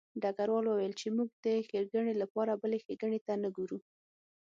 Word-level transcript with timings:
ډګروال 0.21 0.65
وویل 0.67 0.93
چې 0.99 1.07
موږ 1.15 1.29
د 1.43 1.45
ښېګڼې 1.67 2.13
لپاره 2.21 2.59
بلې 2.61 2.77
ښېګڼې 2.85 3.19
ته 3.27 3.33
نه 3.43 3.49
ګورو 3.55 3.77